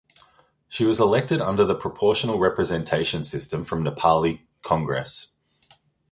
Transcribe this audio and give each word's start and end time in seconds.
She 0.67 0.83
was 0.83 0.99
elected 0.99 1.41
under 1.41 1.63
the 1.63 1.75
proportional 1.75 2.39
representation 2.39 3.21
system 3.21 3.63
from 3.63 3.83
Nepali 3.85 4.41
Congress. 4.63 5.27